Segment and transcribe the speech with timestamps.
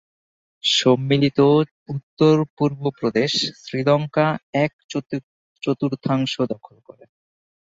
[0.63, 1.39] সম্মিলিত
[1.89, 4.31] উত্তর-পূর্ব প্রদেশ শ্রীলঙ্কার
[4.63, 4.71] এক
[5.63, 7.05] চতুর্থাংশ দখল করে।